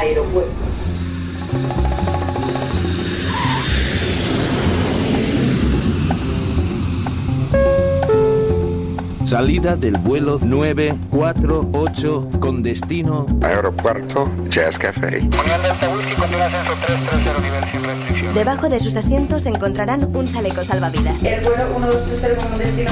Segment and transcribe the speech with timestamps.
[0.00, 0.50] aeropuerto.
[9.24, 15.20] Salida del vuelo 948 con destino Aeropuerto Jazz Café.
[18.34, 21.22] Debajo de sus asientos encontrarán un chaleco salvavidas.
[21.22, 22.90] El vuelo 1230 con destino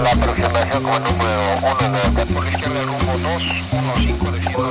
[0.00, 4.70] La aproximación como número 1 de la izquierda el rumbo 215 Por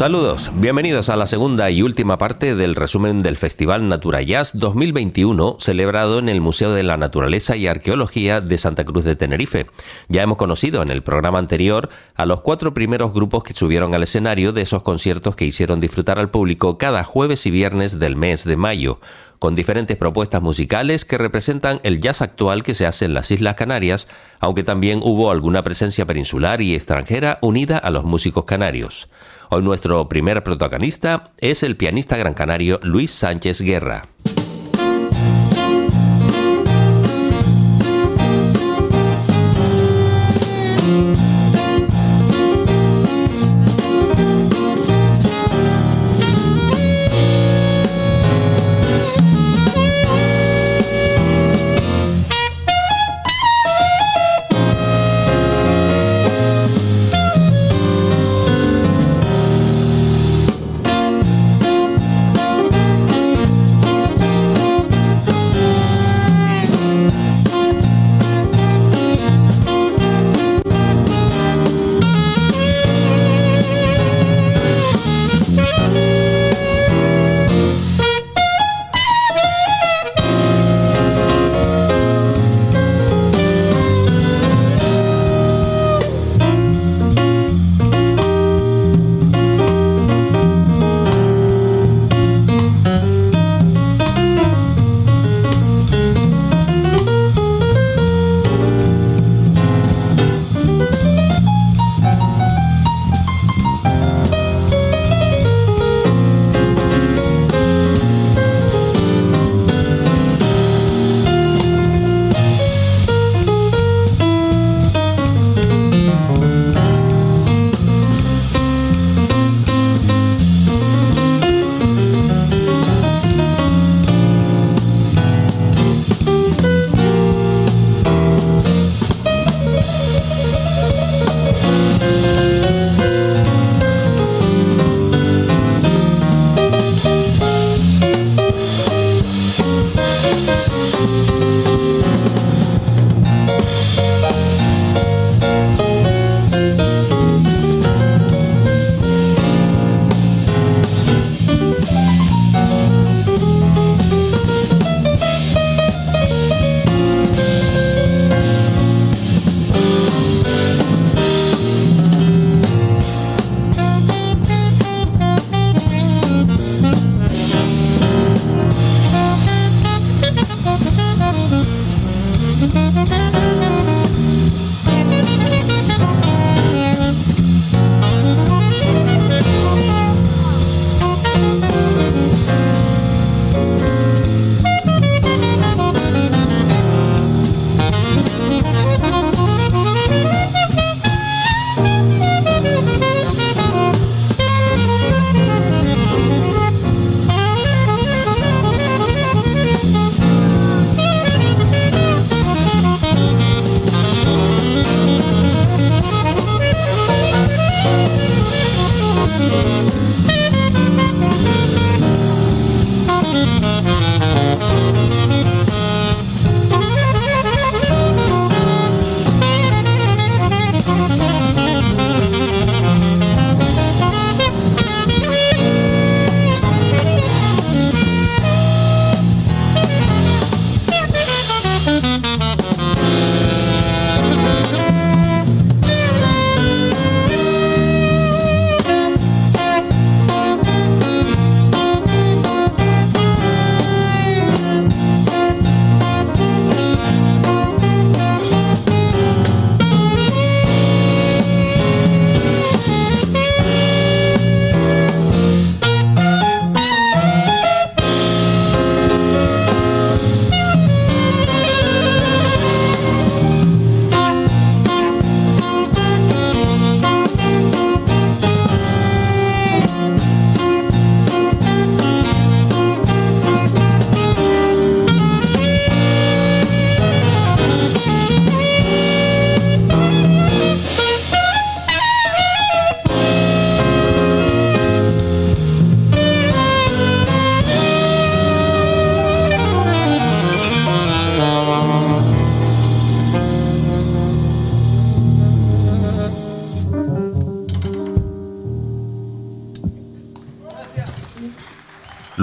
[0.00, 5.58] Saludos, bienvenidos a la segunda y última parte del resumen del Festival Natura Jazz 2021
[5.60, 9.66] celebrado en el Museo de la Naturaleza y Arqueología de Santa Cruz de Tenerife.
[10.08, 14.02] Ya hemos conocido en el programa anterior a los cuatro primeros grupos que subieron al
[14.02, 18.44] escenario de esos conciertos que hicieron disfrutar al público cada jueves y viernes del mes
[18.44, 19.00] de mayo
[19.38, 23.54] con diferentes propuestas musicales que representan el jazz actual que se hace en las Islas
[23.54, 29.10] Canarias, aunque también hubo alguna presencia peninsular y extranjera unida a los músicos canarios.
[29.52, 34.06] Hoy nuestro primer protagonista es el pianista gran canario Luis Sánchez Guerra.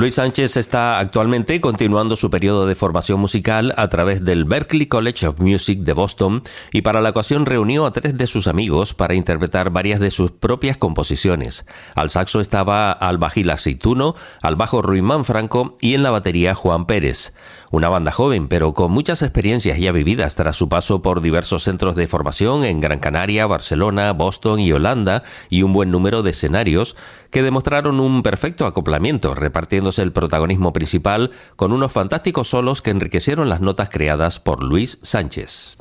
[0.08, 5.28] Luis Sánchez está actualmente continuando su periodo de formación musical a través del Berklee College
[5.28, 9.16] of Music de Boston y para la ocasión reunió a tres de sus amigos para
[9.16, 11.66] interpretar varias de sus propias composiciones.
[11.94, 16.86] Al saxo estaba al bajil Aceituno, al bajo Ruimán Franco y en la batería Juan
[16.86, 17.34] Pérez.
[17.70, 21.96] Una banda joven, pero con muchas experiencias ya vividas tras su paso por diversos centros
[21.96, 26.96] de formación en Gran Canaria, Barcelona, Boston y Holanda y un buen número de escenarios
[27.30, 33.50] que demostraron un perfecto acoplamiento, repartiéndose el protagonismo principal con unos fantásticos solos que enriquecieron
[33.50, 35.76] las notas creadas por Luis Sánchez.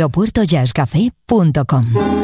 [0.00, 2.19] aeropuertojazzcafé.com.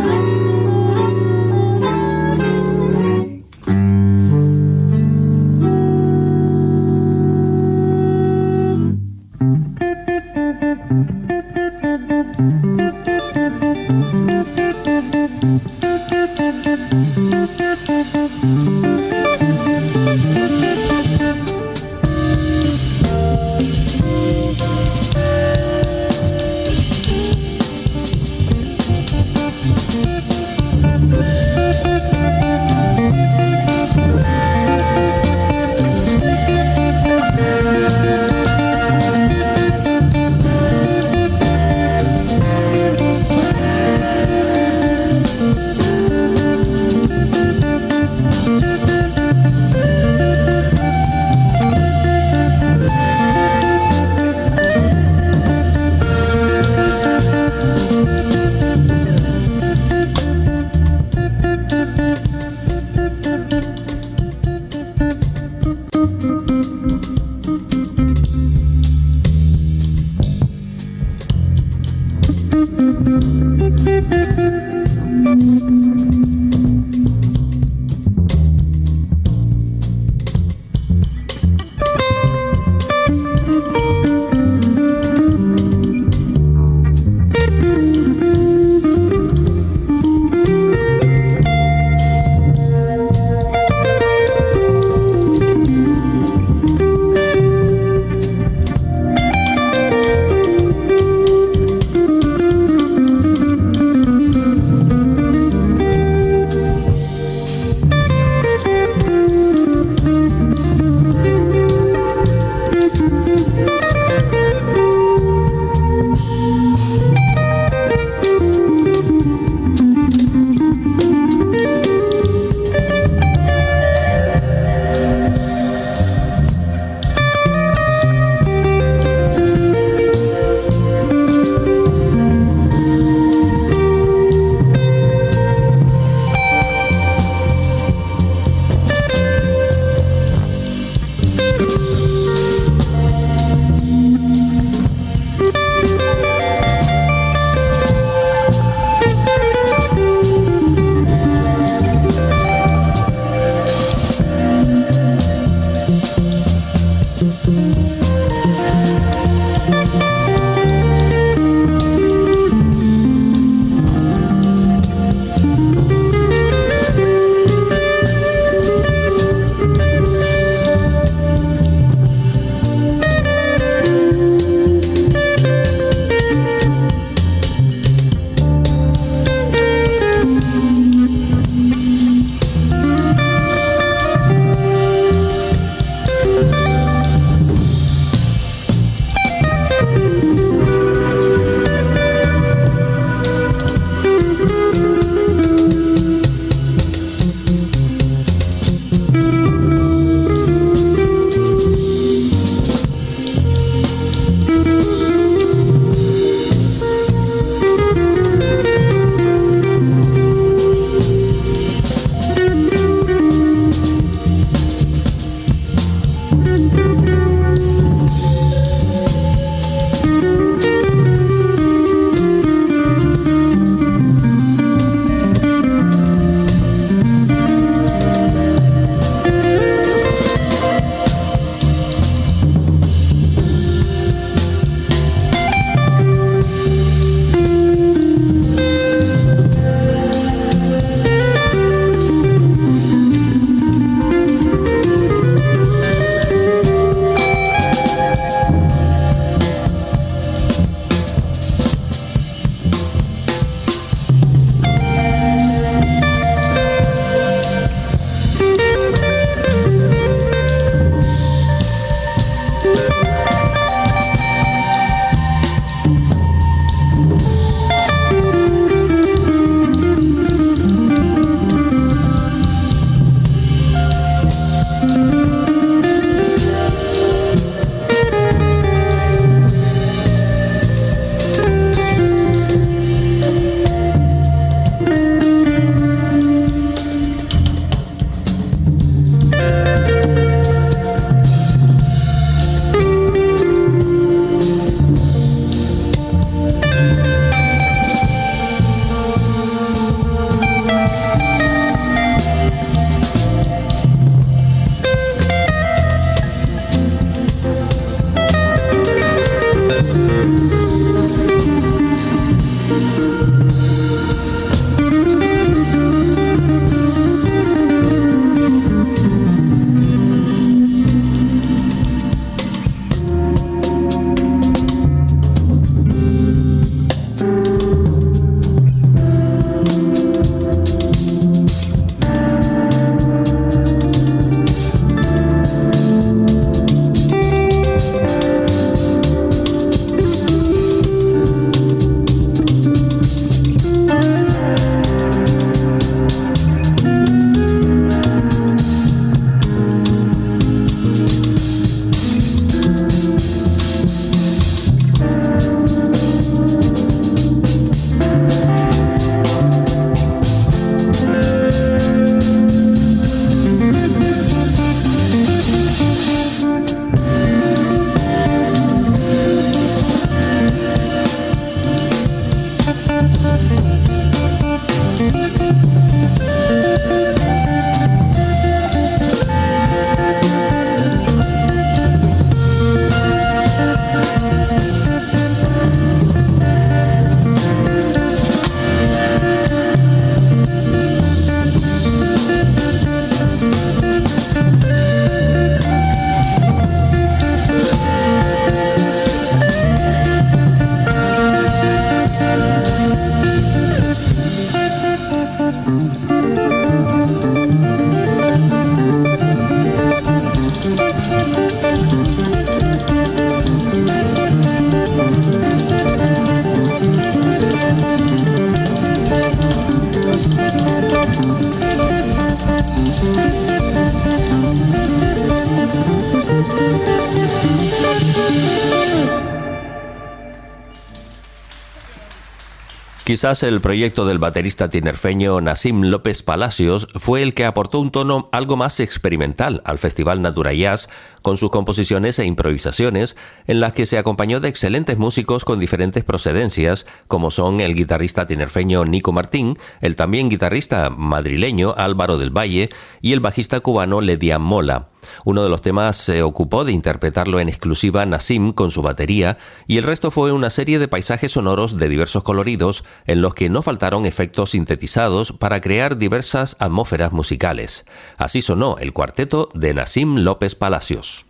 [433.17, 438.29] Quizás el proyecto del baterista tinerfeño Nasim López Palacios fue el que aportó un tono
[438.31, 440.91] algo más experimental al Festival Natura Jazz
[441.23, 446.05] con sus composiciones e improvisaciones en las que se acompañó de excelentes músicos con diferentes
[446.05, 452.69] procedencias como son el guitarrista tinerfeño Nico Martín, el también guitarrista madrileño Álvaro del Valle
[453.01, 454.89] y el bajista cubano Ledian Mola.
[455.25, 459.79] Uno de los temas se ocupó de interpretarlo en exclusiva Nassim con su batería y
[459.79, 463.63] el resto fue una serie de paisajes sonoros de diversos coloridos en los que no
[463.63, 467.85] faltaron efectos sintetizados para crear diversas atmósferas musicales.
[468.17, 471.27] Así sonó el cuarteto de Nassim López Palacios.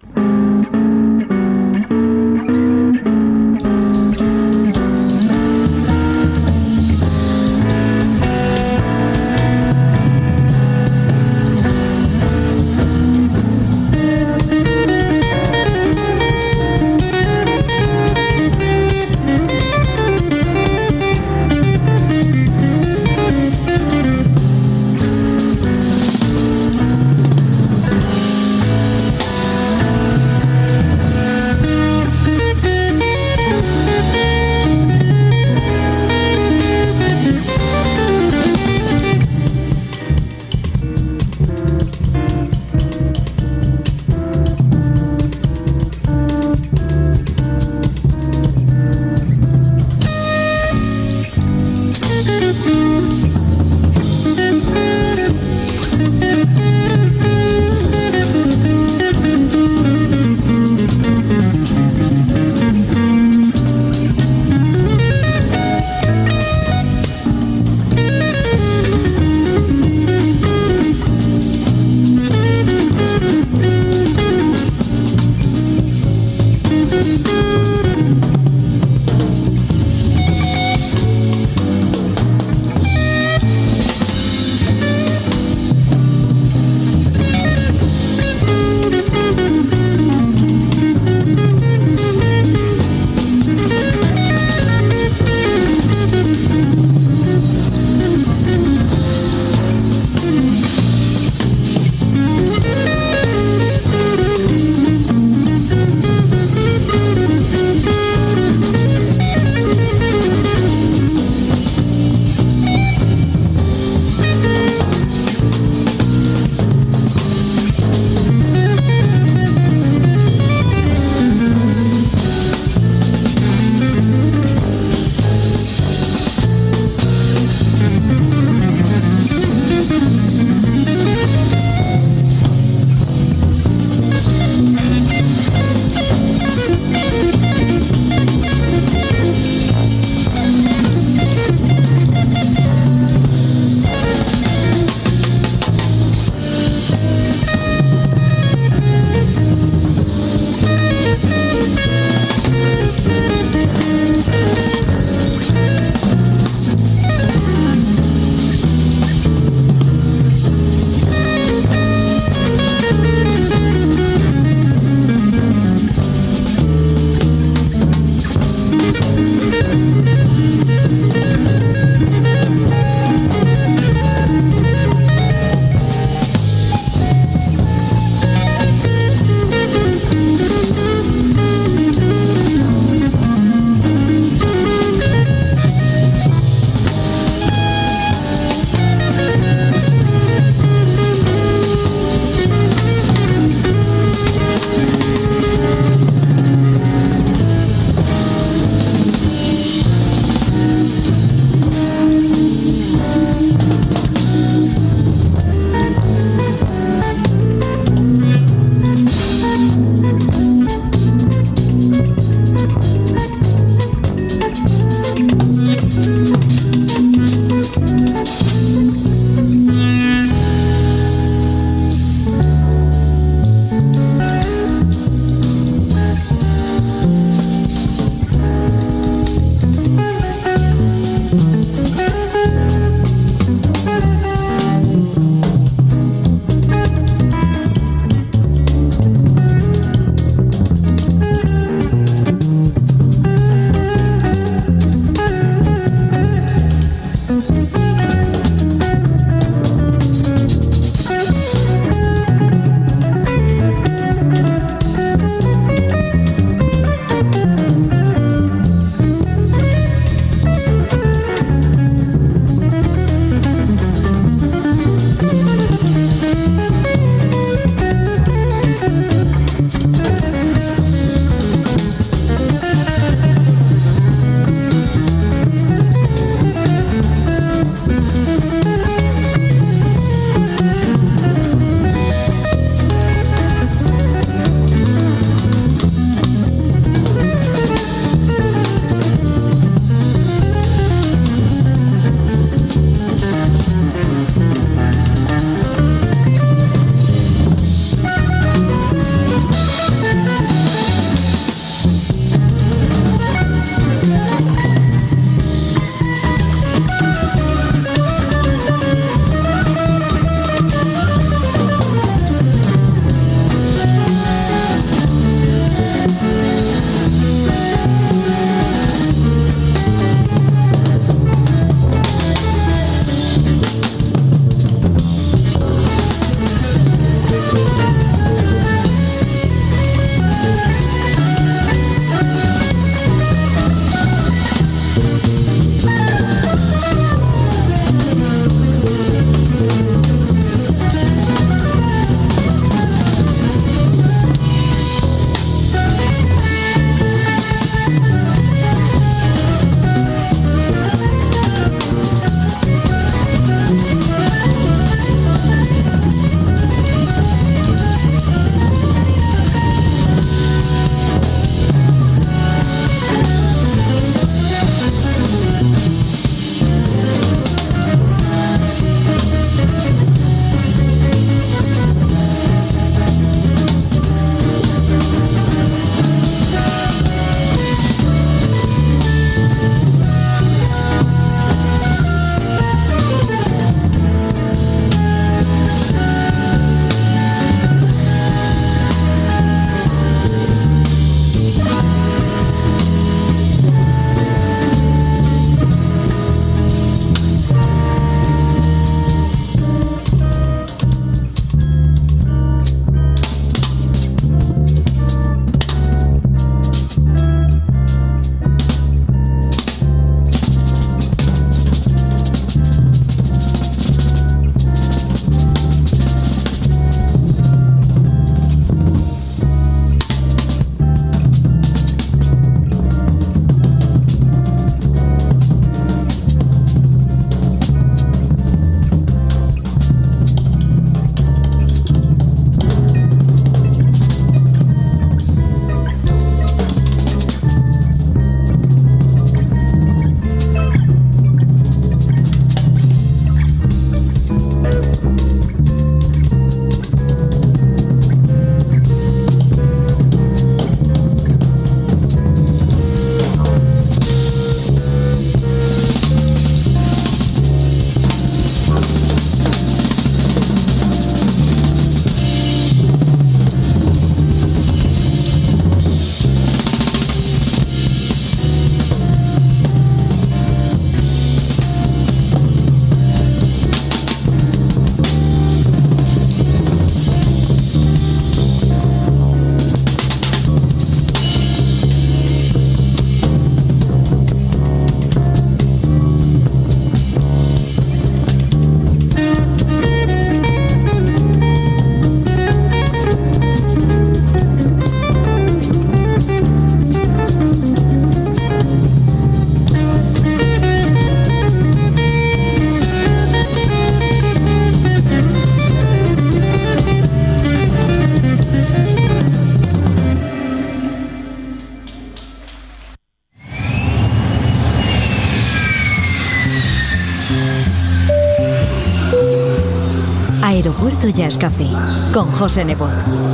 [521.10, 521.68] Jazz Café
[522.12, 522.90] con José Nebot.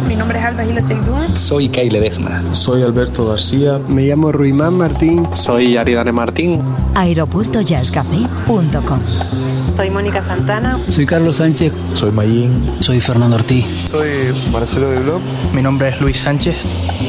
[0.08, 1.36] Mi nombre es Alba Gila Seidún.
[1.36, 2.40] Soy Kyle Desma.
[2.52, 3.78] Soy Alberto García.
[3.88, 5.26] Me llamo Ruimán Martín.
[5.34, 6.60] Soy Aridane Martín.
[6.94, 9.00] Aeropuertojazzcafé.com
[9.76, 10.78] Soy Mónica Santana.
[10.88, 11.72] Soy Carlos Sánchez.
[11.94, 12.52] Soy Mayín.
[12.80, 13.64] Soy Fernando Ortiz.
[13.90, 14.08] Soy
[14.52, 15.20] Marcelo de Blog.
[15.54, 16.56] Mi nombre es Luis Sánchez.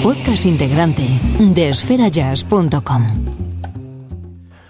[0.02, 1.08] Podcast integrante
[1.40, 3.23] de esferajazz.com.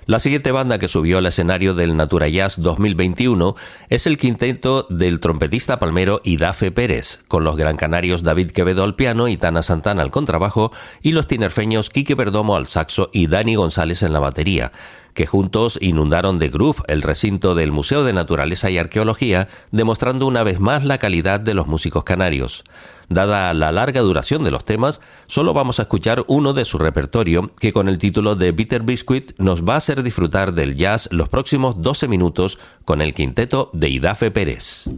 [0.06, 3.56] La siguiente banda que subió al escenario del Natura Jazz 2021
[3.88, 8.96] es el quinteto del trompetista palmero Idafe Pérez, con los gran canarios David Quevedo al
[8.96, 13.56] piano y Tana Santana al contrabajo y los tinerfeños Quique Perdomo al saxo y Dani
[13.56, 14.74] González en la batería
[15.14, 20.44] que juntos inundaron de groove el recinto del Museo de Naturaleza y Arqueología, demostrando una
[20.44, 22.64] vez más la calidad de los músicos canarios.
[23.10, 27.52] Dada la larga duración de los temas, solo vamos a escuchar uno de su repertorio,
[27.60, 31.30] que con el título de Bitter Biscuit nos va a hacer disfrutar del jazz los
[31.30, 34.90] próximos 12 minutos con el quinteto de Idafe Pérez.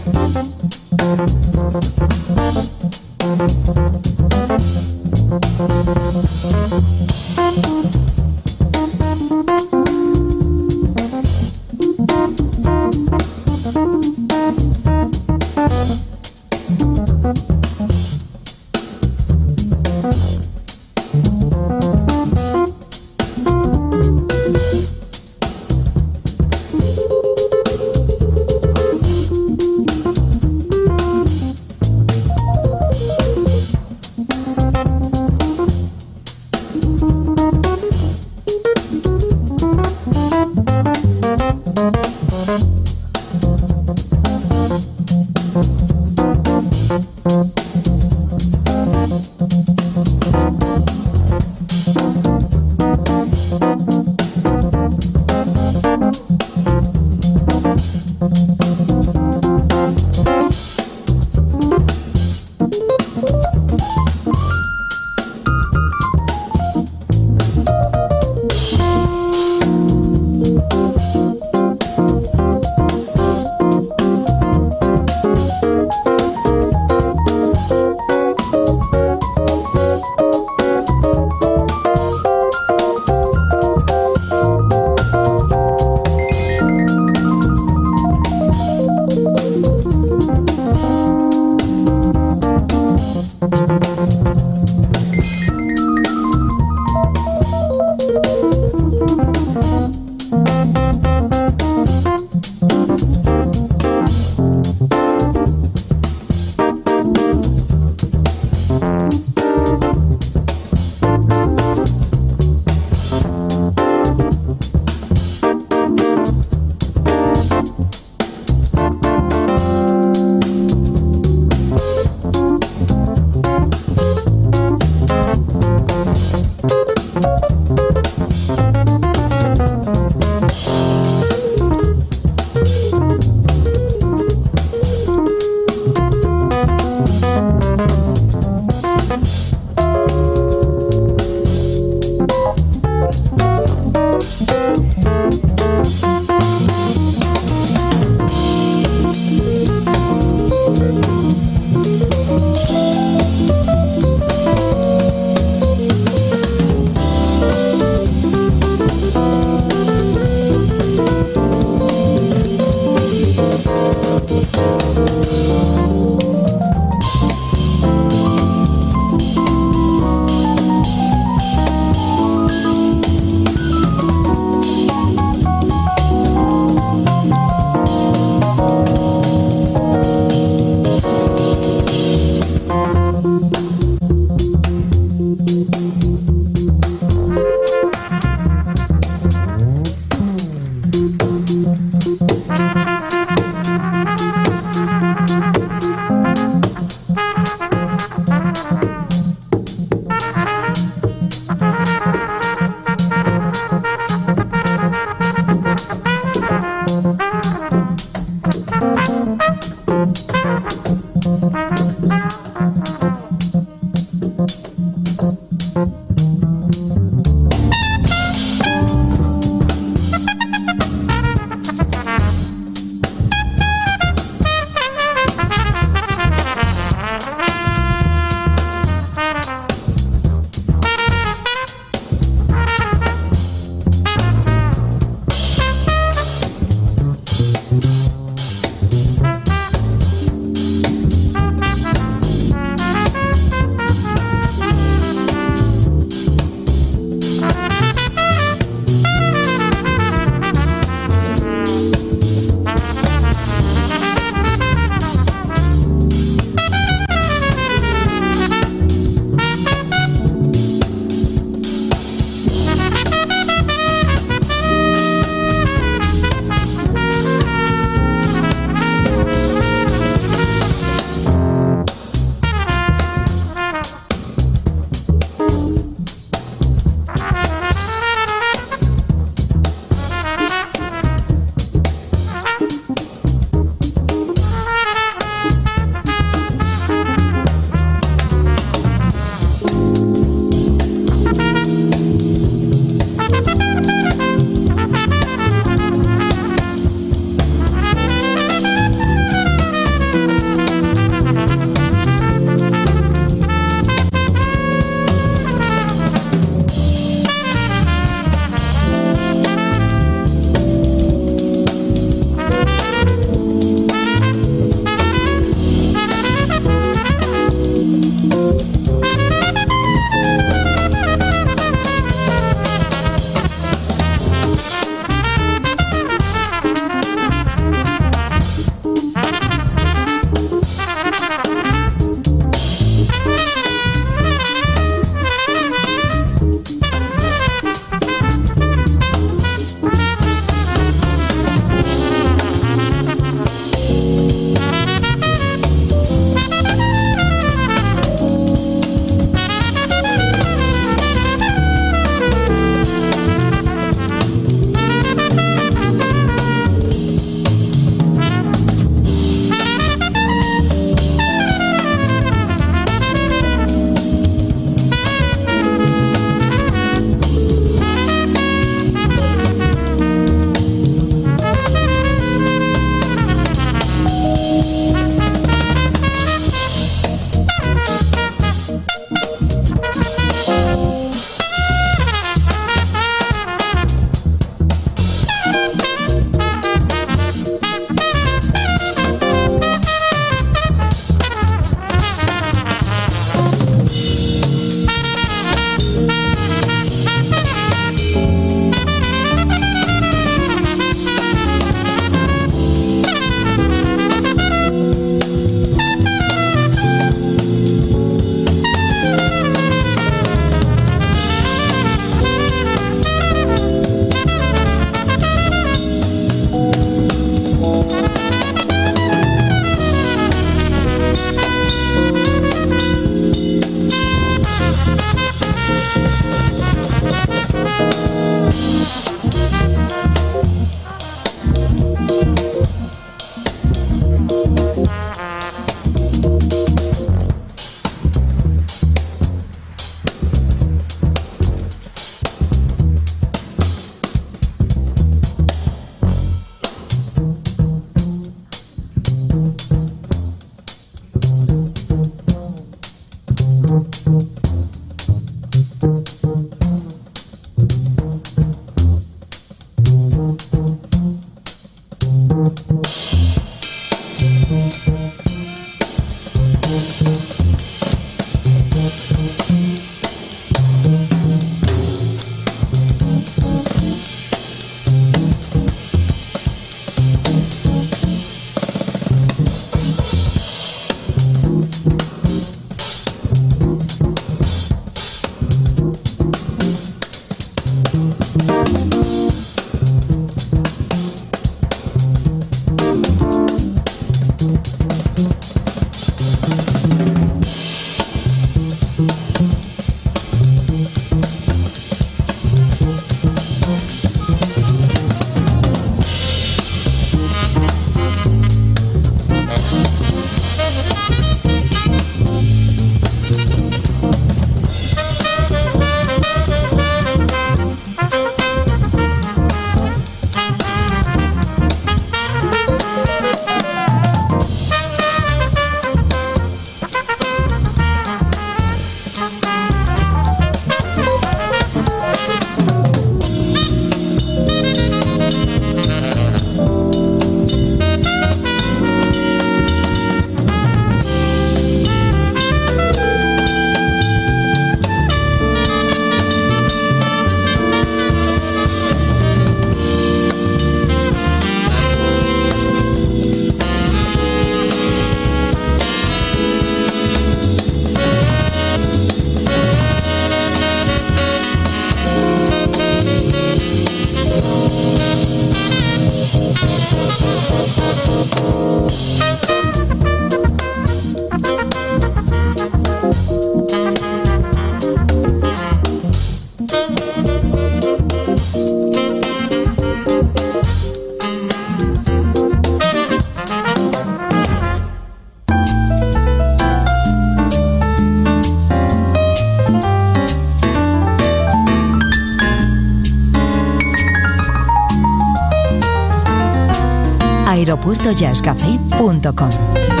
[597.91, 600.00] aeropuertojazzcafé.com.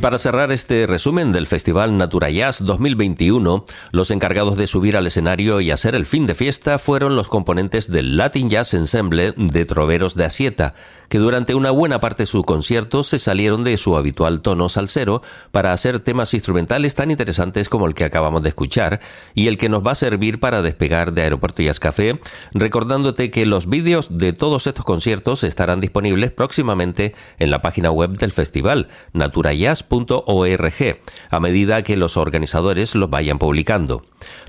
[0.00, 5.06] Y para cerrar este resumen del Festival Natura Jazz 2021, los encargados de subir al
[5.06, 9.64] escenario y hacer el fin de fiesta fueron los componentes del Latin Jazz Ensemble de
[9.66, 10.74] Troveros de Asieta,
[11.10, 15.22] que durante una buena parte de su concierto se salieron de su habitual tono salsero
[15.50, 19.00] para hacer temas instrumentales tan interesantes como el que acabamos de escuchar
[19.34, 22.20] y el que nos va a servir para despegar de Aeropuerto Jazz Café,
[22.54, 28.16] recordándote que los vídeos de todos estos conciertos estarán disponibles próximamente en la página web
[28.16, 34.02] del festival, naturajazz.com jazz.org a medida que los organizadores los vayan publicando.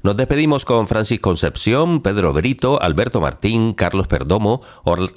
[0.03, 4.61] Nos despedimos con Francis Concepción, Pedro Brito, Alberto Martín, Carlos Perdomo,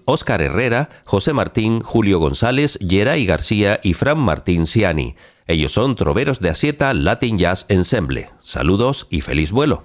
[0.05, 5.15] Óscar Herrera, José Martín, Julio González, Geray García y Fran Martín Ciani.
[5.47, 8.31] Ellos son Troveros de Asieta Latin Jazz Ensemble.
[8.41, 9.85] Saludos y feliz vuelo.